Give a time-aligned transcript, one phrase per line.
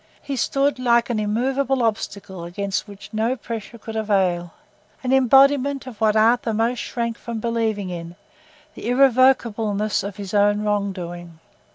[0.23, 4.51] He stood like an immovable obstacle against which no pressure could avail;
[5.03, 11.37] an embodiment of what Arthur most shrank from believing in—the irrevocableness of his own wrongdoing.